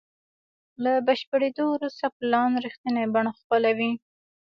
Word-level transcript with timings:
له 0.83 0.91
بشپړېدو 1.07 1.65
وروسته 1.71 2.05
پلان 2.17 2.51
رښتینې 2.65 3.03
بڼه 3.13 3.31
خپلوي. 3.39 3.91